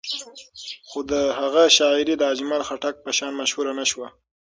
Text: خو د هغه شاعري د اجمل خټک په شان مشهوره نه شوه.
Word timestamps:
خو 0.89 0.99
د 1.11 1.13
هغه 1.39 1.63
شاعري 1.77 2.15
د 2.17 2.23
اجمل 2.33 2.61
خټک 2.67 2.95
په 3.03 3.09
شان 3.17 3.31
مشهوره 3.41 3.71
نه 3.79 3.85
شوه. 3.91 4.07